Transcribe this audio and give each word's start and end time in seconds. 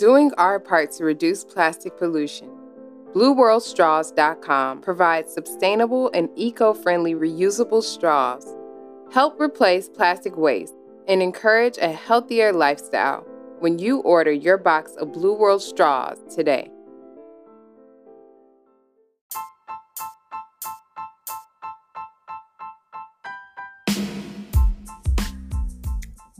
Doing 0.00 0.32
our 0.38 0.58
part 0.58 0.92
to 0.92 1.04
reduce 1.04 1.44
plastic 1.44 1.98
pollution. 1.98 2.48
BlueWorldStraws.com 3.12 4.80
provides 4.80 5.30
sustainable 5.30 6.10
and 6.14 6.30
eco 6.36 6.72
friendly 6.72 7.12
reusable 7.14 7.82
straws. 7.82 8.56
Help 9.12 9.38
replace 9.38 9.90
plastic 9.90 10.38
waste 10.38 10.72
and 11.06 11.20
encourage 11.20 11.76
a 11.76 11.92
healthier 11.92 12.50
lifestyle 12.50 13.26
when 13.58 13.78
you 13.78 13.98
order 13.98 14.32
your 14.32 14.56
box 14.56 14.92
of 14.96 15.12
Blue 15.12 15.34
World 15.34 15.60
straws 15.60 16.16
today. 16.34 16.69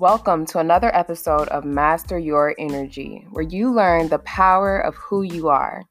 Welcome 0.00 0.46
to 0.46 0.60
another 0.60 0.90
episode 0.96 1.48
of 1.48 1.66
Master 1.66 2.18
Your 2.18 2.54
Energy, 2.58 3.26
where 3.32 3.44
you 3.44 3.70
learn 3.70 4.08
the 4.08 4.20
power 4.20 4.78
of 4.78 4.94
who 4.94 5.20
you 5.20 5.50
are. 5.50 5.82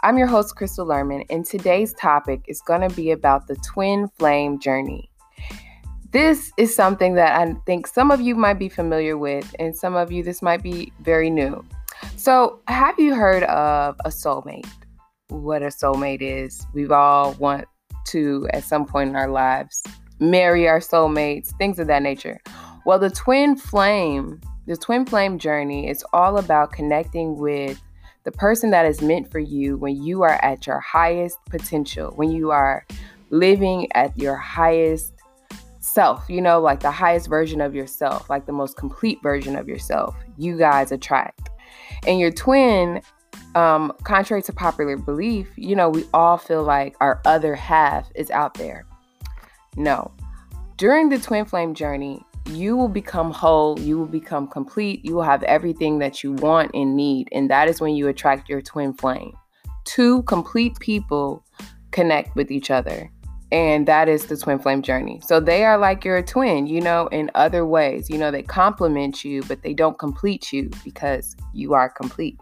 I'm 0.00 0.16
your 0.16 0.26
host, 0.26 0.56
Crystal 0.56 0.86
Lerman, 0.86 1.26
and 1.28 1.44
today's 1.44 1.92
topic 1.92 2.40
is 2.48 2.62
going 2.62 2.80
to 2.80 2.96
be 2.96 3.10
about 3.10 3.46
the 3.46 3.56
twin 3.56 4.08
flame 4.18 4.58
journey. 4.58 5.10
This 6.12 6.50
is 6.56 6.74
something 6.74 7.12
that 7.16 7.38
I 7.38 7.52
think 7.66 7.86
some 7.86 8.10
of 8.10 8.22
you 8.22 8.34
might 8.34 8.58
be 8.58 8.70
familiar 8.70 9.18
with, 9.18 9.54
and 9.58 9.76
some 9.76 9.96
of 9.96 10.10
you, 10.10 10.22
this 10.22 10.40
might 10.40 10.62
be 10.62 10.90
very 11.00 11.28
new. 11.28 11.62
So, 12.16 12.60
have 12.68 12.98
you 12.98 13.14
heard 13.14 13.42
of 13.42 13.96
a 14.02 14.08
soulmate? 14.08 14.66
What 15.28 15.62
a 15.62 15.66
soulmate 15.66 16.22
is? 16.22 16.66
We've 16.72 16.90
all 16.90 17.34
want 17.34 17.66
to, 18.06 18.48
at 18.54 18.64
some 18.64 18.86
point 18.86 19.10
in 19.10 19.16
our 19.16 19.28
lives, 19.28 19.82
marry 20.20 20.66
our 20.66 20.80
soulmates, 20.80 21.54
things 21.58 21.78
of 21.78 21.86
that 21.88 22.02
nature. 22.02 22.40
Well, 22.88 22.98
the 22.98 23.10
twin 23.10 23.54
flame, 23.54 24.40
the 24.66 24.74
twin 24.74 25.04
flame 25.04 25.38
journey 25.38 25.90
is 25.90 26.02
all 26.14 26.38
about 26.38 26.72
connecting 26.72 27.36
with 27.36 27.78
the 28.24 28.32
person 28.32 28.70
that 28.70 28.86
is 28.86 29.02
meant 29.02 29.30
for 29.30 29.40
you 29.40 29.76
when 29.76 30.02
you 30.02 30.22
are 30.22 30.42
at 30.42 30.66
your 30.66 30.80
highest 30.80 31.36
potential, 31.50 32.12
when 32.16 32.30
you 32.30 32.50
are 32.50 32.86
living 33.28 33.92
at 33.92 34.18
your 34.18 34.36
highest 34.36 35.12
self, 35.80 36.24
you 36.30 36.40
know, 36.40 36.62
like 36.62 36.80
the 36.80 36.90
highest 36.90 37.28
version 37.28 37.60
of 37.60 37.74
yourself, 37.74 38.30
like 38.30 38.46
the 38.46 38.52
most 38.52 38.78
complete 38.78 39.18
version 39.22 39.54
of 39.54 39.68
yourself. 39.68 40.16
You 40.38 40.56
guys 40.56 40.90
attract. 40.90 41.50
And 42.06 42.18
your 42.18 42.30
twin, 42.30 43.02
um, 43.54 43.92
contrary 44.04 44.40
to 44.44 44.52
popular 44.54 44.96
belief, 44.96 45.46
you 45.56 45.76
know, 45.76 45.90
we 45.90 46.06
all 46.14 46.38
feel 46.38 46.62
like 46.62 46.96
our 47.02 47.20
other 47.26 47.54
half 47.54 48.10
is 48.14 48.30
out 48.30 48.54
there. 48.54 48.86
No. 49.76 50.10
During 50.78 51.10
the 51.10 51.18
twin 51.18 51.44
flame 51.44 51.74
journey, 51.74 52.24
you 52.48 52.76
will 52.76 52.88
become 52.88 53.30
whole, 53.30 53.78
you 53.78 53.98
will 53.98 54.06
become 54.06 54.48
complete, 54.48 55.04
you 55.04 55.14
will 55.14 55.22
have 55.22 55.42
everything 55.44 55.98
that 55.98 56.22
you 56.22 56.32
want 56.32 56.70
and 56.74 56.96
need. 56.96 57.28
And 57.32 57.50
that 57.50 57.68
is 57.68 57.80
when 57.80 57.94
you 57.94 58.08
attract 58.08 58.48
your 58.48 58.62
twin 58.62 58.92
flame. 58.94 59.32
Two 59.84 60.22
complete 60.24 60.78
people 60.80 61.44
connect 61.90 62.34
with 62.34 62.50
each 62.50 62.70
other. 62.70 63.10
And 63.50 63.88
that 63.88 64.08
is 64.08 64.26
the 64.26 64.36
twin 64.36 64.58
flame 64.58 64.82
journey. 64.82 65.20
So 65.24 65.40
they 65.40 65.64
are 65.64 65.78
like 65.78 66.04
your 66.04 66.22
twin, 66.22 66.66
you 66.66 66.82
know, 66.82 67.06
in 67.08 67.30
other 67.34 67.64
ways. 67.64 68.10
You 68.10 68.18
know, 68.18 68.30
they 68.30 68.42
complement 68.42 69.24
you, 69.24 69.42
but 69.44 69.62
they 69.62 69.72
don't 69.72 69.98
complete 69.98 70.52
you 70.52 70.70
because 70.84 71.34
you 71.54 71.72
are 71.72 71.88
complete. 71.88 72.38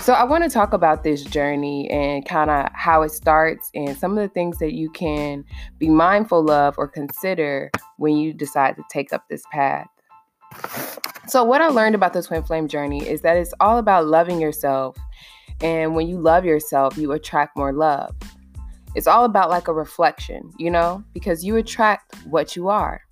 So, 0.00 0.14
I 0.14 0.24
want 0.24 0.44
to 0.44 0.50
talk 0.50 0.72
about 0.72 1.04
this 1.04 1.22
journey 1.22 1.90
and 1.90 2.24
kind 2.24 2.50
of 2.50 2.70
how 2.72 3.02
it 3.02 3.10
starts 3.10 3.70
and 3.74 3.96
some 3.96 4.16
of 4.16 4.18
the 4.18 4.32
things 4.32 4.58
that 4.58 4.72
you 4.72 4.90
can 4.90 5.44
be 5.78 5.88
mindful 5.88 6.50
of 6.50 6.76
or 6.78 6.88
consider 6.88 7.70
when 7.98 8.16
you 8.16 8.32
decide 8.32 8.76
to 8.76 8.82
take 8.90 9.12
up 9.12 9.28
this 9.28 9.42
path. 9.52 9.88
So, 11.26 11.44
what 11.44 11.60
I 11.60 11.68
learned 11.68 11.94
about 11.94 12.12
the 12.12 12.22
twin 12.22 12.42
flame 12.42 12.66
journey 12.66 13.06
is 13.06 13.20
that 13.22 13.36
it's 13.36 13.54
all 13.60 13.78
about 13.78 14.06
loving 14.06 14.40
yourself. 14.40 14.96
And 15.60 15.94
when 15.94 16.08
you 16.08 16.18
love 16.18 16.44
yourself, 16.44 16.96
you 16.96 17.12
attract 17.12 17.56
more 17.56 17.72
love. 17.72 18.16
It's 18.94 19.06
all 19.06 19.24
about 19.24 19.50
like 19.50 19.68
a 19.68 19.72
reflection, 19.72 20.50
you 20.58 20.70
know, 20.70 21.04
because 21.12 21.44
you 21.44 21.56
attract 21.56 22.16
what 22.26 22.56
you 22.56 22.68
are. 22.68 23.02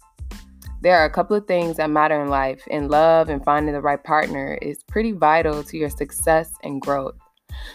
There 0.80 0.96
are 0.96 1.04
a 1.04 1.10
couple 1.10 1.36
of 1.36 1.46
things 1.46 1.76
that 1.76 1.90
matter 1.90 2.22
in 2.22 2.28
life, 2.28 2.62
and 2.70 2.90
love 2.90 3.28
and 3.30 3.44
finding 3.44 3.74
the 3.74 3.80
right 3.80 4.02
partner 4.02 4.58
is 4.62 4.84
pretty 4.84 5.12
vital 5.12 5.64
to 5.64 5.76
your 5.76 5.90
success 5.90 6.52
and 6.62 6.80
growth. 6.80 7.16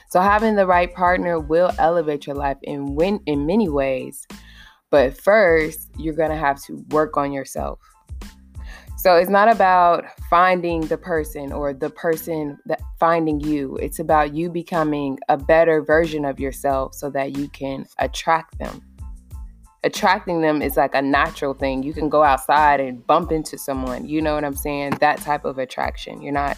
So, 0.09 0.21
having 0.21 0.55
the 0.55 0.65
right 0.65 0.93
partner 0.93 1.39
will 1.39 1.71
elevate 1.79 2.25
your 2.25 2.35
life 2.35 2.57
in, 2.63 2.95
win- 2.95 3.23
in 3.25 3.45
many 3.45 3.67
ways. 3.67 4.25
But 4.89 5.17
first, 5.17 5.89
you're 5.97 6.13
going 6.13 6.29
to 6.29 6.37
have 6.37 6.63
to 6.65 6.85
work 6.91 7.17
on 7.17 7.33
yourself. 7.33 7.79
So 8.95 9.17
it's 9.17 9.29
not 9.29 9.51
about 9.51 10.05
finding 10.29 10.79
the 10.81 10.97
person 10.97 11.51
or 11.51 11.73
the 11.73 11.89
person 11.89 12.57
that 12.67 12.81
finding 13.01 13.41
you. 13.41 13.75
It's 13.81 13.99
about 13.99 14.33
you 14.33 14.49
becoming 14.49 15.19
a 15.27 15.35
better 15.35 15.81
version 15.81 16.23
of 16.23 16.39
yourself 16.39 16.93
so 16.93 17.09
that 17.09 17.35
you 17.35 17.49
can 17.49 17.85
attract 17.99 18.57
them 18.59 18.81
attracting 19.83 20.41
them 20.41 20.61
is 20.61 20.77
like 20.77 20.95
a 20.95 21.01
natural 21.01 21.53
thing. 21.53 21.83
You 21.83 21.93
can 21.93 22.09
go 22.09 22.23
outside 22.23 22.79
and 22.79 23.05
bump 23.05 23.31
into 23.31 23.57
someone. 23.57 24.07
You 24.07 24.21
know 24.21 24.35
what 24.35 24.45
I'm 24.45 24.55
saying? 24.55 24.91
That 24.99 25.19
type 25.19 25.45
of 25.45 25.57
attraction. 25.57 26.21
You're 26.21 26.33
not 26.33 26.57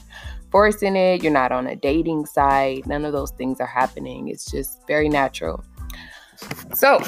forcing 0.51 0.95
it. 0.95 1.23
You're 1.23 1.33
not 1.33 1.51
on 1.51 1.67
a 1.67 1.75
dating 1.75 2.27
site. 2.27 2.85
None 2.85 3.03
of 3.03 3.13
those 3.13 3.31
things 3.31 3.59
are 3.59 3.67
happening. 3.67 4.27
It's 4.27 4.49
just 4.49 4.85
very 4.87 5.09
natural. 5.09 5.63
So, 6.73 6.99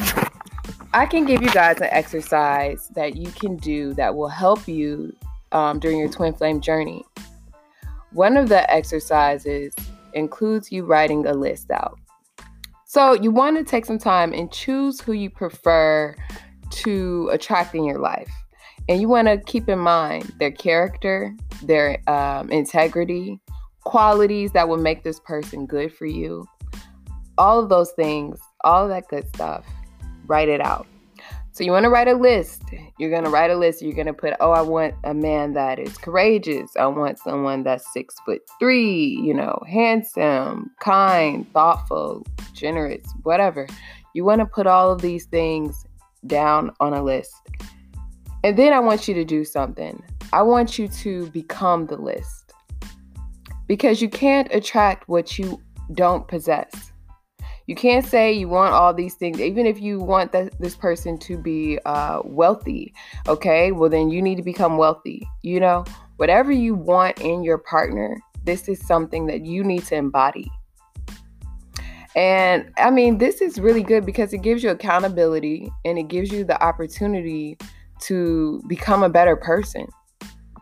I 0.93 1.05
can 1.05 1.25
give 1.25 1.41
you 1.41 1.49
guys 1.49 1.77
an 1.77 1.89
exercise 1.91 2.89
that 2.95 3.15
you 3.15 3.29
can 3.31 3.57
do 3.57 3.93
that 3.95 4.15
will 4.15 4.29
help 4.29 4.67
you 4.67 5.15
um, 5.51 5.79
during 5.79 5.99
your 5.99 6.09
twin 6.09 6.33
flame 6.33 6.61
journey. 6.61 7.03
One 8.13 8.37
of 8.37 8.49
the 8.49 8.69
exercises 8.71 9.73
includes 10.13 10.71
you 10.71 10.85
writing 10.85 11.27
a 11.27 11.33
list 11.33 11.69
out. 11.71 11.99
So 12.89 13.11
you 13.11 13.31
want 13.31 13.57
to 13.57 13.65
take 13.65 13.85
some 13.85 13.97
time 13.99 14.31
and 14.31 14.49
choose 14.49 15.01
who 15.01 15.11
you 15.11 15.29
prefer 15.29 16.15
to 16.69 17.29
attract 17.33 17.75
in 17.75 17.83
your 17.83 17.99
life. 17.99 18.31
And 18.87 19.01
you 19.01 19.09
want 19.09 19.27
to 19.27 19.39
keep 19.39 19.67
in 19.67 19.79
mind 19.79 20.31
their 20.39 20.51
character, 20.51 21.35
their 21.63 21.99
um, 22.09 22.49
integrity, 22.49 23.41
qualities 23.83 24.53
that 24.53 24.69
will 24.69 24.77
make 24.77 25.03
this 25.03 25.19
person 25.19 25.65
good 25.65 25.93
for 25.93 26.05
you. 26.05 26.47
All 27.37 27.61
of 27.61 27.67
those 27.67 27.91
things, 27.91 28.39
all 28.63 28.83
of 28.83 28.89
that 28.89 29.09
good 29.09 29.27
stuff, 29.35 29.65
write 30.25 30.47
it 30.47 30.61
out. 30.61 30.87
So 31.57 31.63
you 31.63 31.71
want 31.71 31.85
to 31.85 31.89
write 31.89 32.07
a 32.07 32.13
list. 32.13 32.61
You're 32.99 33.09
going 33.09 33.23
to 33.23 33.31
write 33.31 33.49
a 33.49 33.57
list. 33.57 33.81
You're 33.81 33.95
going 33.95 34.05
to 34.05 34.13
put, 34.13 34.35
oh, 34.39 34.51
I 34.51 34.61
want 34.61 34.93
a 35.03 35.15
man 35.15 35.53
that 35.53 35.79
is 35.79 35.97
courageous. 35.97 36.69
I 36.77 36.85
want 36.85 37.17
someone 37.17 37.63
that's 37.63 37.91
six 37.91 38.13
foot 38.19 38.43
three, 38.59 39.19
you 39.23 39.33
know, 39.33 39.59
handsome, 39.67 40.69
kind, 40.81 41.51
thoughtful, 41.53 42.27
generous, 42.53 43.01
whatever. 43.23 43.65
You 44.13 44.23
want 44.23 44.41
to 44.41 44.45
put 44.45 44.67
all 44.67 44.91
of 44.91 45.01
these 45.01 45.25
things 45.25 45.83
down 46.27 46.69
on 46.79 46.93
a 46.93 47.03
list. 47.03 47.33
And 48.43 48.55
then 48.55 48.71
I 48.71 48.79
want 48.79 49.07
you 49.07 49.15
to 49.15 49.25
do 49.25 49.43
something. 49.43 50.03
I 50.33 50.43
want 50.43 50.77
you 50.77 50.87
to 50.87 51.27
become 51.31 51.87
the 51.87 51.97
list. 51.97 52.53
Because 53.65 53.99
you 53.99 54.09
can't 54.09 54.47
attract 54.53 55.09
what 55.09 55.39
you 55.39 55.59
don't 55.93 56.27
possess. 56.27 56.91
You 57.67 57.75
can't 57.75 58.05
say 58.05 58.31
you 58.31 58.47
want 58.47 58.73
all 58.73 58.93
these 58.93 59.15
things, 59.15 59.41
even 59.41 59.65
if 59.65 59.81
you 59.81 59.99
want 59.99 60.31
this 60.31 60.75
person 60.75 61.17
to 61.19 61.37
be 61.37 61.79
uh, 61.85 62.21
wealthy. 62.23 62.93
Okay, 63.27 63.73
well, 63.73 63.89
then 63.89 64.09
you 64.09 64.21
need 64.21 64.35
to 64.35 64.43
become 64.43 64.77
wealthy. 64.77 65.27
You 65.41 65.59
know, 65.59 65.83
whatever 66.15 66.51
you 66.51 66.75
want 66.75 67.19
in 67.19 67.43
your 67.43 67.57
partner, 67.57 68.17
this 68.45 68.69
is 68.69 68.85
something 68.87 69.27
that 69.27 69.45
you 69.45 69.65
need 69.65 69.85
to 69.87 69.95
embody. 69.95 70.49
And 72.15 72.71
I 72.77 72.89
mean, 72.89 73.17
this 73.17 73.41
is 73.41 73.59
really 73.59 73.83
good 73.83 74.05
because 74.05 74.33
it 74.33 74.41
gives 74.41 74.63
you 74.63 74.69
accountability 74.69 75.69
and 75.85 75.99
it 75.99 76.07
gives 76.07 76.31
you 76.31 76.45
the 76.45 76.61
opportunity 76.63 77.57
to 78.03 78.63
become 78.67 79.03
a 79.03 79.09
better 79.09 79.35
person. 79.35 79.87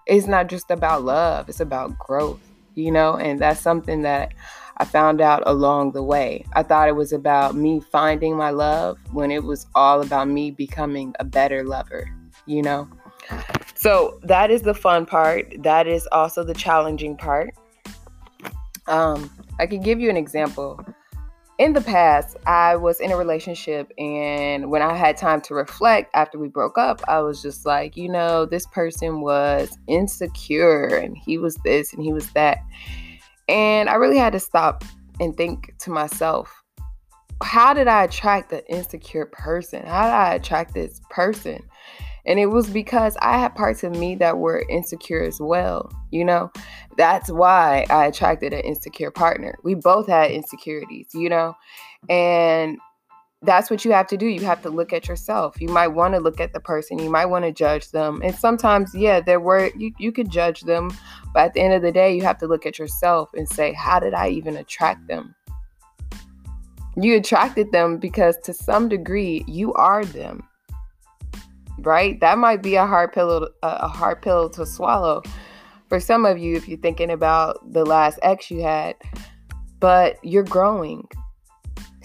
It's 0.07 0.27
not 0.27 0.47
just 0.49 0.71
about 0.71 1.03
love, 1.03 1.49
it's 1.49 1.59
about 1.59 1.97
growth, 1.97 2.41
you 2.73 2.91
know, 2.91 3.15
and 3.15 3.39
that's 3.39 3.61
something 3.61 4.01
that 4.01 4.33
I 4.77 4.85
found 4.85 5.21
out 5.21 5.43
along 5.45 5.93
the 5.93 6.03
way. 6.03 6.45
I 6.53 6.63
thought 6.63 6.89
it 6.89 6.95
was 6.95 7.13
about 7.13 7.55
me 7.55 7.79
finding 7.79 8.35
my 8.35 8.49
love 8.49 8.97
when 9.11 9.31
it 9.31 9.43
was 9.43 9.67
all 9.73 10.01
about 10.01 10.27
me 10.27 10.51
becoming 10.51 11.13
a 11.19 11.23
better 11.23 11.63
lover, 11.63 12.09
you 12.45 12.61
know? 12.61 12.89
So 13.75 14.19
that 14.23 14.51
is 14.51 14.63
the 14.63 14.73
fun 14.73 15.05
part. 15.05 15.53
That 15.63 15.87
is 15.87 16.07
also 16.11 16.43
the 16.43 16.53
challenging 16.53 17.15
part. 17.17 17.55
Um, 18.87 19.29
I 19.59 19.65
can 19.65 19.81
give 19.81 19.99
you 19.99 20.09
an 20.09 20.17
example. 20.17 20.83
In 21.57 21.71
the 21.71 21.81
past, 21.81 22.35
I 22.45 22.75
was 22.75 22.99
in 22.99 23.13
a 23.13 23.17
relationship, 23.17 23.89
and 23.97 24.69
when 24.69 24.81
I 24.81 24.93
had 24.93 25.15
time 25.15 25.39
to 25.41 25.53
reflect 25.53 26.11
after 26.13 26.37
we 26.37 26.49
broke 26.49 26.77
up, 26.77 27.01
I 27.07 27.21
was 27.21 27.41
just 27.41 27.65
like, 27.65 27.95
you 27.95 28.09
know, 28.09 28.45
this 28.45 28.67
person 28.67 29.21
was 29.21 29.77
insecure, 29.87 30.87
and 30.87 31.17
he 31.17 31.37
was 31.37 31.55
this, 31.63 31.93
and 31.93 32.03
he 32.03 32.11
was 32.11 32.29
that. 32.31 32.57
And 33.47 33.89
I 33.89 33.95
really 33.95 34.17
had 34.17 34.33
to 34.33 34.39
stop 34.39 34.83
and 35.19 35.35
think 35.35 35.73
to 35.79 35.91
myself, 35.91 36.51
how 37.43 37.73
did 37.73 37.87
I 37.87 38.03
attract 38.03 38.51
an 38.53 38.61
insecure 38.69 39.25
person? 39.25 39.85
How 39.85 40.03
did 40.03 40.13
I 40.13 40.33
attract 40.35 40.73
this 40.73 41.01
person? 41.09 41.59
And 42.25 42.39
it 42.39 42.47
was 42.47 42.69
because 42.69 43.17
I 43.21 43.37
had 43.37 43.53
parts 43.53 43.83
of 43.83 43.91
me 43.91 44.15
that 44.15 44.39
were 44.39 44.65
insecure 44.69 45.21
as 45.21 45.39
well, 45.39 45.91
you 46.11 46.25
know? 46.25 46.51
That's 46.97 47.29
why 47.29 47.85
I 47.89 48.07
attracted 48.07 48.53
an 48.53 48.61
insecure 48.61 49.11
partner. 49.11 49.59
We 49.63 49.75
both 49.75 50.07
had 50.07 50.31
insecurities, 50.31 51.09
you 51.13 51.29
know? 51.29 51.55
And 52.09 52.79
that's 53.45 53.69
what 53.69 53.85
you 53.85 53.91
have 53.91 54.07
to 54.07 54.17
do. 54.17 54.25
You 54.25 54.45
have 54.45 54.61
to 54.63 54.69
look 54.69 54.93
at 54.93 55.07
yourself. 55.07 55.59
You 55.59 55.69
might 55.69 55.89
want 55.89 56.13
to 56.13 56.19
look 56.19 56.39
at 56.39 56.53
the 56.53 56.59
person. 56.59 56.99
You 56.99 57.09
might 57.09 57.25
want 57.25 57.45
to 57.45 57.51
judge 57.51 57.91
them. 57.91 58.21
And 58.23 58.35
sometimes, 58.35 58.93
yeah, 58.93 59.19
there 59.19 59.39
were 59.39 59.71
you, 59.75 59.93
you 59.97 60.11
could 60.11 60.29
judge 60.29 60.61
them, 60.61 60.91
but 61.33 61.45
at 61.45 61.53
the 61.53 61.61
end 61.61 61.73
of 61.73 61.81
the 61.81 61.91
day, 61.91 62.15
you 62.15 62.21
have 62.23 62.37
to 62.39 62.47
look 62.47 62.65
at 62.65 62.79
yourself 62.79 63.29
and 63.33 63.47
say, 63.47 63.73
how 63.73 63.99
did 63.99 64.13
I 64.13 64.29
even 64.29 64.57
attract 64.57 65.07
them? 65.07 65.35
You 66.97 67.17
attracted 67.17 67.71
them 67.71 67.97
because 67.97 68.37
to 68.43 68.53
some 68.53 68.87
degree 68.89 69.43
you 69.47 69.73
are 69.73 70.05
them. 70.05 70.47
Right? 71.79 72.19
That 72.21 72.37
might 72.37 72.63
be 72.63 72.75
a 72.75 72.85
hard 72.85 73.11
pill 73.11 73.49
a 73.61 73.87
hard 73.87 74.21
pill 74.21 74.49
to 74.51 74.65
swallow 74.65 75.21
for 75.89 75.99
some 75.99 76.25
of 76.25 76.37
you 76.37 76.55
if 76.55 76.67
you're 76.67 76.79
thinking 76.79 77.11
about 77.11 77.73
the 77.73 77.85
last 77.85 78.17
ex 78.23 78.49
you 78.49 78.61
had, 78.61 78.95
but 79.79 80.17
you're 80.23 80.43
growing 80.43 81.07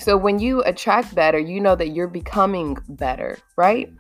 so 0.01 0.17
when 0.17 0.39
you 0.39 0.63
attract 0.63 1.15
better, 1.15 1.39
you 1.39 1.61
know 1.61 1.77
that 1.77 1.91
you're 1.91 2.09
becoming 2.09 2.79
better, 2.89 3.39
right? 3.57 3.93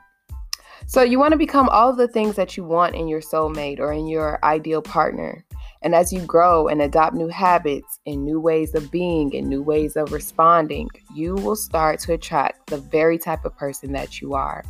So 0.86 1.02
you 1.02 1.18
want 1.18 1.32
to 1.32 1.38
become 1.38 1.68
all 1.68 1.90
of 1.90 1.98
the 1.98 2.08
things 2.08 2.36
that 2.36 2.56
you 2.56 2.64
want 2.64 2.94
in 2.94 3.06
your 3.06 3.20
soulmate 3.20 3.78
or 3.80 3.92
in 3.92 4.06
your 4.06 4.42
ideal 4.42 4.80
partner. 4.80 5.44
And 5.82 5.94
as 5.94 6.10
you 6.10 6.22
grow 6.22 6.68
and 6.68 6.80
adopt 6.80 7.14
new 7.14 7.28
habits 7.28 8.00
and 8.06 8.24
new 8.24 8.40
ways 8.40 8.74
of 8.74 8.90
being 8.90 9.36
and 9.36 9.46
new 9.46 9.62
ways 9.62 9.94
of 9.94 10.10
responding, 10.12 10.88
you 11.14 11.34
will 11.34 11.54
start 11.54 12.00
to 12.00 12.14
attract 12.14 12.70
the 12.70 12.78
very 12.78 13.18
type 13.18 13.44
of 13.44 13.56
person 13.58 13.92
that 13.92 14.22
you 14.22 14.32
are. 14.32 14.64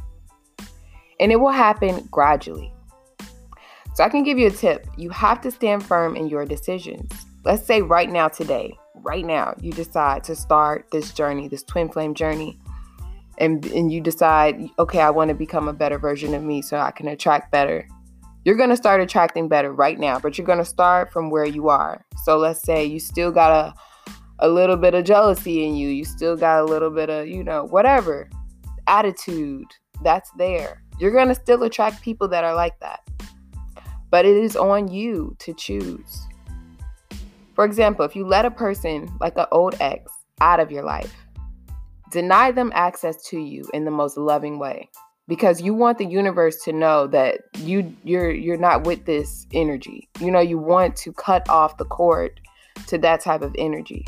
And 1.21 1.31
it 1.31 1.37
will 1.37 1.51
happen 1.53 2.09
gradually. 2.11 2.73
So 3.95 4.03
I 4.03 4.09
can 4.09 4.25
give 4.25 4.39
you 4.39 4.49
a 4.49 4.51
tip. 4.51 4.85
You 4.97 5.11
have 5.11 5.41
to 5.43 5.53
stand 5.53 5.85
firm 5.85 6.17
in 6.17 6.29
your 6.29 6.45
decisions. 6.45 7.13
Let's 7.45 7.65
say 7.65 7.83
right 7.83 8.11
now, 8.11 8.29
today, 8.29 8.77
right 9.03 9.25
now 9.25 9.55
you 9.61 9.73
decide 9.73 10.25
to 10.25 10.35
start 10.35 10.87
this 10.93 11.13
journey, 11.13 11.49
this 11.49 11.63
twin 11.63 11.89
flame 11.89 12.15
journey, 12.15 12.59
and 13.39 13.65
and 13.67 13.93
you 13.93 14.01
decide, 14.01 14.61
okay, 14.79 15.01
I 15.01 15.11
want 15.11 15.29
to 15.29 15.35
become 15.35 15.69
a 15.69 15.73
better 15.73 15.99
version 15.99 16.35
of 16.35 16.43
me 16.43 16.63
so 16.63 16.79
I 16.79 16.91
can 16.91 17.09
attract 17.09 17.51
better. 17.51 17.87
You're 18.45 18.57
going 18.57 18.71
to 18.71 18.77
start 18.77 19.03
attracting 19.03 19.49
better 19.49 19.73
right 19.73 19.99
now, 19.99 20.19
but 20.19 20.39
you're 20.39 20.47
going 20.47 20.59
to 20.59 20.65
start 20.65 21.13
from 21.13 21.29
where 21.29 21.45
you 21.45 21.69
are. 21.69 22.07
So 22.25 22.39
let's 22.39 22.63
say 22.63 22.85
you 22.85 22.99
still 22.99 23.31
got 23.31 23.51
a 23.53 23.75
a 24.41 24.49
little 24.49 24.77
bit 24.77 24.95
of 24.95 25.05
jealousy 25.05 25.67
in 25.67 25.77
you, 25.77 25.89
you 25.89 26.05
still 26.05 26.37
got 26.37 26.63
a 26.63 26.65
little 26.65 26.91
bit 26.91 27.11
of, 27.11 27.29
you 27.29 27.45
know, 27.45 27.67
whatever 27.67 28.29
attitude 28.87 29.67
that's 30.03 30.31
there. 30.33 30.83
You're 30.99 31.13
going 31.13 31.29
to 31.29 31.35
still 31.35 31.63
attract 31.63 32.03
people 32.03 32.29
that 32.29 32.45
are 32.45 32.55
like 32.55 32.79
that. 32.81 33.01
But 34.11 34.25
it 34.25 34.37
is 34.37 34.57
on 34.57 34.89
you 34.89 35.37
to 35.41 35.55
choose. 35.55 36.27
For 37.55 37.65
example, 37.65 38.05
if 38.05 38.17
you 38.17 38.27
let 38.27 38.45
a 38.45 38.51
person 38.51 39.11
like 39.21 39.37
an 39.37 39.47
old 39.53 39.75
ex 39.81 40.11
out 40.41 40.61
of 40.61 40.71
your 40.71 40.85
life, 40.85 41.15
deny 42.11 42.51
them 42.51 42.73
access 42.75 43.23
to 43.29 43.39
you 43.39 43.65
in 43.75 43.85
the 43.85 43.91
most 43.91 44.17
loving 44.17 44.59
way 44.59 44.89
because 45.31 45.63
you 45.63 45.73
want 45.73 45.97
the 45.97 46.05
universe 46.05 46.61
to 46.65 46.73
know 46.73 47.07
that 47.07 47.39
you 47.59 47.95
you're 48.03 48.33
you're 48.33 48.57
not 48.57 48.85
with 48.85 49.05
this 49.05 49.47
energy. 49.53 50.09
You 50.19 50.31
know, 50.31 50.41
you 50.41 50.59
want 50.59 50.97
to 50.97 51.13
cut 51.13 51.49
off 51.49 51.77
the 51.77 51.85
cord 51.85 52.41
to 52.89 52.99
that 52.99 53.21
type 53.21 53.43
of 53.43 53.55
energy. 53.57 54.05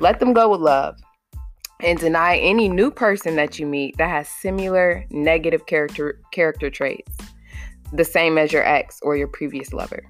Let 0.00 0.20
them 0.20 0.32
go 0.32 0.50
with 0.50 0.60
love 0.60 0.98
and 1.80 1.98
deny 1.98 2.36
any 2.36 2.68
new 2.68 2.90
person 2.90 3.36
that 3.36 3.58
you 3.58 3.66
meet 3.66 3.96
that 3.96 4.10
has 4.10 4.28
similar 4.28 5.06
negative 5.10 5.64
character 5.64 6.20
character 6.30 6.68
traits, 6.68 7.10
the 7.92 8.04
same 8.04 8.36
as 8.36 8.52
your 8.52 8.66
ex 8.66 8.98
or 9.02 9.16
your 9.16 9.28
previous 9.28 9.72
lover. 9.72 10.02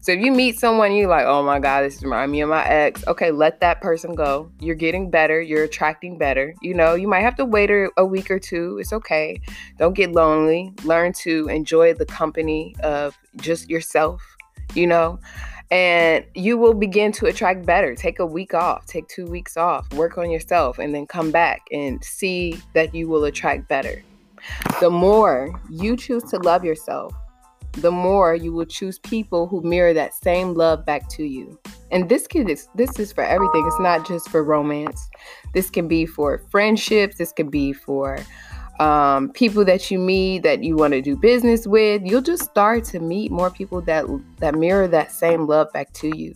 So 0.00 0.12
if 0.12 0.20
you 0.20 0.32
meet 0.32 0.58
someone, 0.58 0.94
you're 0.94 1.08
like, 1.08 1.26
oh 1.26 1.42
my 1.42 1.58
God, 1.58 1.82
this 1.82 2.02
reminds 2.02 2.30
me 2.30 2.40
of 2.40 2.48
my 2.48 2.64
ex. 2.64 3.06
Okay, 3.06 3.30
let 3.30 3.60
that 3.60 3.80
person 3.80 4.14
go. 4.14 4.50
You're 4.60 4.74
getting 4.74 5.10
better. 5.10 5.40
You're 5.40 5.64
attracting 5.64 6.18
better. 6.18 6.54
You 6.62 6.74
know, 6.74 6.94
you 6.94 7.08
might 7.08 7.22
have 7.22 7.36
to 7.36 7.44
wait 7.44 7.70
a 7.70 8.04
week 8.04 8.30
or 8.30 8.38
two. 8.38 8.78
It's 8.78 8.92
okay. 8.92 9.40
Don't 9.78 9.94
get 9.94 10.12
lonely. 10.12 10.72
Learn 10.84 11.12
to 11.14 11.48
enjoy 11.48 11.94
the 11.94 12.06
company 12.06 12.74
of 12.82 13.16
just 13.36 13.68
yourself, 13.68 14.22
you 14.74 14.86
know, 14.86 15.18
and 15.70 16.24
you 16.34 16.56
will 16.56 16.74
begin 16.74 17.10
to 17.12 17.26
attract 17.26 17.66
better. 17.66 17.94
Take 17.94 18.18
a 18.18 18.26
week 18.26 18.54
off, 18.54 18.86
take 18.86 19.08
two 19.08 19.26
weeks 19.26 19.56
off, 19.56 19.92
work 19.94 20.18
on 20.18 20.30
yourself, 20.30 20.78
and 20.78 20.94
then 20.94 21.06
come 21.06 21.30
back 21.30 21.62
and 21.72 22.02
see 22.04 22.60
that 22.74 22.94
you 22.94 23.08
will 23.08 23.24
attract 23.24 23.68
better. 23.68 24.02
The 24.80 24.90
more 24.90 25.58
you 25.70 25.96
choose 25.96 26.22
to 26.24 26.38
love 26.38 26.64
yourself, 26.64 27.14
the 27.76 27.90
more 27.90 28.34
you 28.34 28.52
will 28.52 28.64
choose 28.64 28.98
people 28.98 29.46
who 29.46 29.62
mirror 29.62 29.92
that 29.92 30.14
same 30.14 30.54
love 30.54 30.84
back 30.84 31.08
to 31.10 31.24
you. 31.24 31.58
And 31.90 32.08
this 32.08 32.26
can 32.26 32.46
this 32.46 32.98
is 32.98 33.12
for 33.12 33.24
everything. 33.24 33.66
It's 33.66 33.80
not 33.80 34.06
just 34.06 34.28
for 34.28 34.42
romance. 34.42 35.08
This 35.52 35.70
can 35.70 35.88
be 35.88 36.06
for 36.06 36.42
friendships. 36.50 37.18
This 37.18 37.32
can 37.32 37.50
be 37.50 37.72
for 37.72 38.18
um, 38.80 39.30
people 39.30 39.64
that 39.64 39.90
you 39.90 39.98
meet 39.98 40.42
that 40.42 40.64
you 40.64 40.76
want 40.76 40.92
to 40.92 41.02
do 41.02 41.16
business 41.16 41.66
with. 41.66 42.02
You'll 42.04 42.22
just 42.22 42.44
start 42.44 42.84
to 42.86 43.00
meet 43.00 43.30
more 43.30 43.50
people 43.50 43.80
that 43.82 44.06
that 44.38 44.54
mirror 44.54 44.88
that 44.88 45.12
same 45.12 45.46
love 45.46 45.72
back 45.72 45.92
to 45.94 46.16
you. 46.16 46.34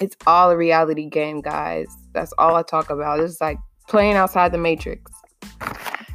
It's 0.00 0.16
all 0.26 0.50
a 0.50 0.56
reality 0.56 1.08
game, 1.08 1.40
guys. 1.40 1.86
That's 2.12 2.32
all 2.38 2.56
I 2.56 2.62
talk 2.62 2.90
about. 2.90 3.20
It's 3.20 3.40
like 3.40 3.58
playing 3.88 4.14
outside 4.14 4.52
the 4.52 4.58
matrix. 4.58 5.10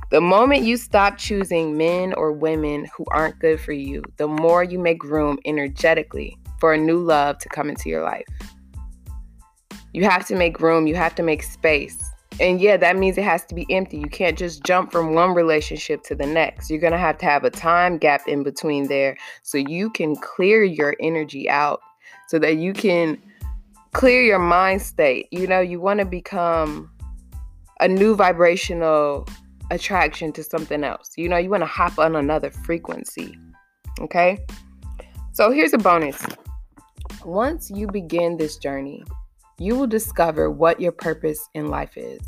The 0.09 0.21
moment 0.21 0.63
you 0.63 0.75
stop 0.77 1.19
choosing 1.19 1.77
men 1.77 2.13
or 2.13 2.31
women 2.31 2.87
who 2.97 3.05
aren't 3.11 3.37
good 3.37 3.59
for 3.59 3.73
you, 3.73 4.03
the 4.17 4.27
more 4.27 4.63
you 4.63 4.79
make 4.79 5.03
room 5.03 5.37
energetically 5.45 6.35
for 6.59 6.73
a 6.73 6.77
new 6.77 6.97
love 6.97 7.37
to 7.37 7.49
come 7.49 7.69
into 7.69 7.89
your 7.89 8.01
life. 8.01 8.25
You 9.93 10.05
have 10.05 10.25
to 10.27 10.35
make 10.35 10.59
room, 10.59 10.87
you 10.87 10.95
have 10.95 11.13
to 11.15 11.23
make 11.23 11.43
space. 11.43 12.03
And 12.39 12.59
yeah, 12.59 12.75
that 12.77 12.97
means 12.97 13.19
it 13.19 13.23
has 13.23 13.45
to 13.45 13.55
be 13.55 13.67
empty. 13.69 13.97
You 13.97 14.09
can't 14.09 14.35
just 14.35 14.63
jump 14.63 14.91
from 14.91 15.13
one 15.13 15.35
relationship 15.35 16.01
to 16.03 16.15
the 16.15 16.25
next. 16.25 16.71
You're 16.71 16.79
going 16.79 16.93
to 16.93 16.97
have 16.97 17.19
to 17.19 17.25
have 17.25 17.43
a 17.43 17.51
time 17.51 17.99
gap 17.99 18.27
in 18.27 18.41
between 18.41 18.87
there 18.87 19.15
so 19.43 19.59
you 19.59 19.91
can 19.91 20.15
clear 20.15 20.63
your 20.63 20.95
energy 20.99 21.47
out 21.47 21.81
so 22.29 22.39
that 22.39 22.57
you 22.57 22.73
can 22.73 23.21
clear 23.93 24.23
your 24.23 24.39
mind 24.39 24.81
state. 24.81 25.27
You 25.31 25.45
know, 25.45 25.59
you 25.59 25.79
want 25.79 25.99
to 25.99 26.05
become 26.05 26.89
a 27.79 27.87
new 27.87 28.15
vibrational 28.15 29.27
attraction 29.71 30.31
to 30.33 30.43
something 30.43 30.83
else. 30.83 31.11
You 31.17 31.29
know, 31.29 31.37
you 31.37 31.49
want 31.49 31.61
to 31.61 31.67
hop 31.67 31.99
on 31.99 32.15
another 32.15 32.49
frequency. 32.49 33.37
Okay? 33.99 34.39
So 35.33 35.51
here's 35.51 35.73
a 35.73 35.77
bonus. 35.77 36.25
Once 37.23 37.69
you 37.69 37.87
begin 37.87 38.37
this 38.37 38.57
journey, 38.57 39.03
you 39.57 39.75
will 39.75 39.87
discover 39.87 40.49
what 40.49 40.79
your 40.79 40.91
purpose 40.91 41.39
in 41.53 41.67
life 41.67 41.97
is. 41.97 42.21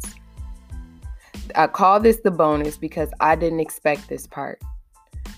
I 1.55 1.67
call 1.67 2.00
this 2.00 2.19
the 2.24 2.31
bonus 2.31 2.77
because 2.77 3.10
I 3.19 3.36
didn't 3.36 3.60
expect 3.60 4.10
this 4.10 4.27
part. 4.27 4.62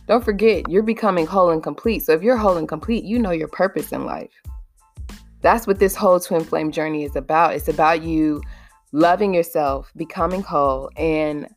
Don't 0.07 0.23
forget, 0.23 0.67
you're 0.69 0.83
becoming 0.83 1.25
whole 1.25 1.51
and 1.51 1.63
complete. 1.63 2.03
So 2.03 2.11
if 2.13 2.21
you're 2.21 2.37
whole 2.37 2.57
and 2.57 2.67
complete, 2.67 3.05
you 3.05 3.19
know 3.19 3.31
your 3.31 3.47
purpose 3.47 3.91
in 3.91 4.05
life. 4.05 4.31
That's 5.41 5.65
what 5.65 5.79
this 5.79 5.95
whole 5.95 6.19
twin 6.19 6.43
flame 6.43 6.71
journey 6.71 7.03
is 7.03 7.15
about. 7.15 7.53
It's 7.53 7.67
about 7.67 8.03
you 8.03 8.41
loving 8.91 9.33
yourself, 9.33 9.91
becoming 9.95 10.41
whole, 10.41 10.89
and 10.97 11.47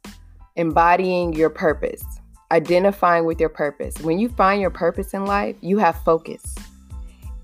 embodying 0.56 1.32
your 1.32 1.50
purpose, 1.50 2.04
identifying 2.50 3.24
with 3.24 3.38
your 3.40 3.48
purpose. 3.48 3.98
When 4.00 4.18
you 4.18 4.28
find 4.28 4.60
your 4.60 4.70
purpose 4.70 5.14
in 5.14 5.24
life, 5.24 5.56
you 5.60 5.78
have 5.78 6.02
focus 6.02 6.54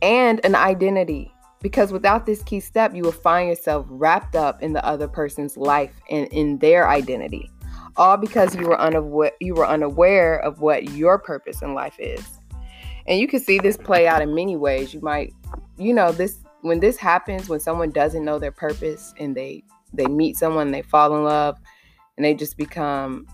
and 0.03 0.45
an 0.45 0.55
identity. 0.55 1.33
Because 1.61 1.93
without 1.93 2.27
this 2.27 2.43
key 2.43 2.59
step, 2.59 2.93
you 2.93 3.05
will 3.05 3.13
find 3.13 3.49
yourself 3.49 3.87
wrapped 3.89 4.35
up 4.35 4.63
in 4.63 4.73
the 4.73 4.85
other 4.85 5.07
person's 5.07 5.57
life 5.57 5.93
and 6.11 6.27
in 6.29 6.59
their 6.59 6.89
identity. 6.89 7.49
All 7.97 8.17
because 8.17 8.57
you 8.57 8.67
were 8.67 8.81
unaware 8.81 9.33
you 9.41 9.55
were 9.55 9.67
unaware 9.67 10.39
of 10.41 10.61
what 10.61 10.91
your 10.91 11.19
purpose 11.19 11.63
in 11.63 11.75
life 11.75 11.95
is. 12.01 12.27
And 13.07 13.21
you 13.21 13.29
can 13.29 13.39
see 13.41 13.59
this 13.59 13.77
play 13.77 14.09
out 14.09 14.23
in 14.23 14.35
many 14.35 14.57
ways. 14.57 14.93
You 14.93 15.01
might, 15.03 15.35
you 15.77 15.93
know, 15.93 16.11
this 16.11 16.39
when 16.63 16.81
this 16.81 16.97
happens, 16.97 17.49
when 17.49 17.61
someone 17.61 17.91
doesn't 17.91 18.25
know 18.25 18.39
their 18.39 18.53
purpose 18.53 19.15
and 19.19 19.37
they 19.37 19.63
they 19.93 20.07
meet 20.07 20.37
someone, 20.37 20.71
they 20.71 20.83
fall 20.83 21.15
in 21.15 21.25
love, 21.25 21.59
and 22.17 22.25
they 22.25 22.35
just 22.35 22.57
become 22.57 23.27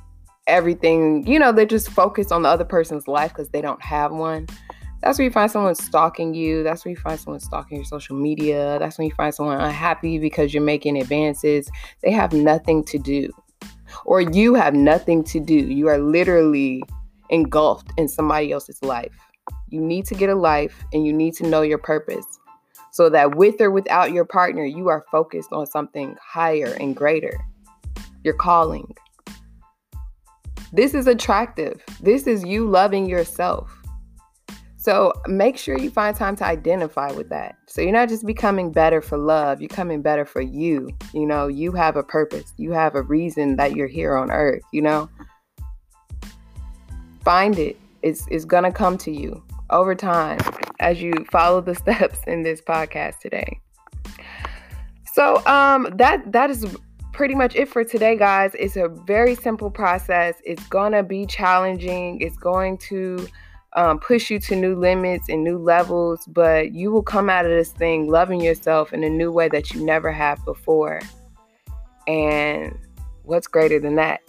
everything, 0.46 1.26
you 1.26 1.38
know, 1.38 1.52
they 1.52 1.66
just 1.66 1.90
focus 1.90 2.32
on 2.32 2.42
the 2.42 2.48
other 2.48 2.64
person's 2.64 3.06
life 3.06 3.32
because 3.32 3.50
they 3.50 3.60
don't 3.60 3.82
have 3.82 4.12
one. 4.12 4.46
That's 5.02 5.18
where 5.18 5.24
you 5.24 5.30
find 5.30 5.50
someone 5.50 5.76
stalking 5.76 6.34
you. 6.34 6.64
That's 6.64 6.84
where 6.84 6.90
you 6.90 6.96
find 6.96 7.20
someone 7.20 7.40
stalking 7.40 7.76
your 7.76 7.84
social 7.84 8.16
media. 8.16 8.78
That's 8.80 8.98
when 8.98 9.06
you 9.06 9.14
find 9.14 9.32
someone 9.32 9.60
unhappy 9.60 10.18
because 10.18 10.52
you're 10.52 10.62
making 10.62 11.00
advances. 11.00 11.70
They 12.02 12.10
have 12.10 12.32
nothing 12.32 12.82
to 12.84 12.98
do. 12.98 13.30
Or 14.04 14.20
you 14.20 14.54
have 14.54 14.74
nothing 14.74 15.22
to 15.24 15.40
do. 15.40 15.54
You 15.54 15.88
are 15.88 15.98
literally 15.98 16.82
engulfed 17.30 17.92
in 17.96 18.08
somebody 18.08 18.50
else's 18.50 18.82
life. 18.82 19.14
You 19.68 19.80
need 19.80 20.04
to 20.06 20.14
get 20.14 20.30
a 20.30 20.34
life 20.34 20.84
and 20.92 21.06
you 21.06 21.12
need 21.12 21.34
to 21.34 21.46
know 21.46 21.62
your 21.62 21.78
purpose 21.78 22.26
so 22.90 23.08
that 23.10 23.36
with 23.36 23.60
or 23.60 23.70
without 23.70 24.12
your 24.12 24.24
partner, 24.24 24.64
you 24.64 24.88
are 24.88 25.04
focused 25.12 25.52
on 25.52 25.66
something 25.66 26.16
higher 26.20 26.76
and 26.80 26.96
greater 26.96 27.38
your 28.24 28.34
calling. 28.34 28.94
This 30.72 30.94
is 30.94 31.06
attractive. 31.06 31.82
This 32.00 32.26
is 32.26 32.44
you 32.44 32.68
loving 32.68 33.08
yourself. 33.08 33.74
So 34.76 35.12
make 35.26 35.58
sure 35.58 35.78
you 35.78 35.90
find 35.90 36.16
time 36.16 36.36
to 36.36 36.44
identify 36.44 37.10
with 37.12 37.28
that. 37.30 37.56
So 37.66 37.80
you're 37.80 37.92
not 37.92 38.08
just 38.08 38.24
becoming 38.24 38.70
better 38.70 39.02
for 39.02 39.18
love, 39.18 39.60
you're 39.60 39.68
coming 39.68 40.02
better 40.02 40.24
for 40.24 40.40
you. 40.40 40.90
You 41.12 41.26
know, 41.26 41.48
you 41.48 41.72
have 41.72 41.96
a 41.96 42.02
purpose, 42.02 42.52
you 42.56 42.72
have 42.72 42.94
a 42.94 43.02
reason 43.02 43.56
that 43.56 43.74
you're 43.74 43.88
here 43.88 44.16
on 44.16 44.30
earth, 44.30 44.62
you 44.72 44.82
know? 44.82 45.10
Find 47.24 47.58
it. 47.58 47.78
It's, 48.02 48.26
it's 48.30 48.44
gonna 48.44 48.72
come 48.72 48.96
to 48.98 49.10
you 49.10 49.42
over 49.70 49.94
time 49.94 50.38
as 50.80 51.02
you 51.02 51.12
follow 51.30 51.60
the 51.60 51.74
steps 51.82 52.20
in 52.26 52.42
this 52.42 52.60
podcast 52.60 53.18
today. 53.18 53.60
So 55.12 55.44
um 55.46 55.88
that 55.96 56.30
that 56.30 56.48
is 56.48 56.76
pretty 57.18 57.34
much 57.34 57.56
it 57.56 57.68
for 57.68 57.82
today 57.82 58.16
guys. 58.16 58.52
It's 58.54 58.76
a 58.76 58.86
very 58.86 59.34
simple 59.34 59.72
process. 59.72 60.36
It's 60.44 60.64
to 60.68 61.02
be 61.02 61.26
challenging. 61.26 62.20
It's 62.20 62.36
going 62.36 62.78
to 62.78 63.26
um, 63.72 63.98
push 63.98 64.30
you 64.30 64.38
to 64.38 64.54
new 64.54 64.76
limits 64.76 65.28
and 65.28 65.42
new 65.42 65.58
levels, 65.58 66.24
but 66.28 66.74
you 66.74 66.92
will 66.92 67.02
come 67.02 67.28
out 67.28 67.44
of 67.44 67.50
this 67.50 67.72
thing 67.72 68.08
loving 68.08 68.40
yourself 68.40 68.92
in 68.92 69.02
a 69.02 69.10
new 69.10 69.32
way 69.32 69.48
that 69.48 69.72
you 69.72 69.84
never 69.84 70.12
have 70.12 70.42
before. 70.44 71.00
And 72.06 72.78
what's 73.24 73.48
greater 73.48 73.80
than 73.80 73.96
that? 73.96 74.20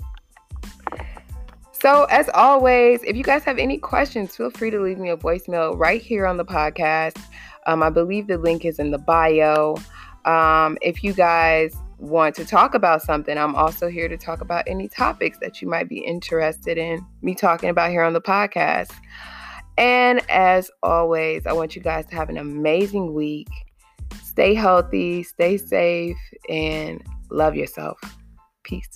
So, 1.71 2.05
as 2.05 2.27
always, 2.33 3.03
if 3.03 3.15
you 3.15 3.23
guys 3.23 3.43
have 3.43 3.59
any 3.59 3.77
questions, 3.77 4.35
feel 4.35 4.49
free 4.49 4.71
to 4.71 4.81
leave 4.81 4.97
me 4.97 5.09
a 5.09 5.15
voicemail 5.15 5.77
right 5.77 6.01
here 6.01 6.25
on 6.25 6.37
the 6.37 6.45
podcast. 6.45 7.21
Um, 7.67 7.83
I 7.83 7.91
believe 7.91 8.25
the 8.25 8.39
link 8.39 8.65
is 8.65 8.79
in 8.79 8.89
the 8.89 8.97
bio. 8.97 9.75
Um, 10.25 10.75
if 10.81 11.03
you 11.03 11.13
guys 11.13 11.77
want 11.99 12.35
to 12.35 12.45
talk 12.45 12.73
about 12.73 13.01
something, 13.01 13.37
I'm 13.37 13.55
also 13.55 13.87
here 13.87 14.07
to 14.07 14.17
talk 14.17 14.41
about 14.41 14.63
any 14.67 14.87
topics 14.87 15.37
that 15.39 15.61
you 15.61 15.67
might 15.67 15.89
be 15.89 15.99
interested 15.99 16.77
in 16.77 17.05
me 17.21 17.35
talking 17.35 17.69
about 17.69 17.91
here 17.91 18.03
on 18.03 18.13
the 18.13 18.21
podcast. 18.21 18.91
And 19.77 20.21
as 20.29 20.71
always, 20.83 21.45
I 21.45 21.53
want 21.53 21.75
you 21.75 21.81
guys 21.81 22.05
to 22.07 22.15
have 22.15 22.29
an 22.29 22.37
amazing 22.37 23.13
week. 23.13 23.49
Stay 24.23 24.53
healthy, 24.53 25.23
stay 25.23 25.57
safe, 25.57 26.17
and 26.49 27.03
love 27.29 27.55
yourself. 27.55 27.99
Peace. 28.63 28.89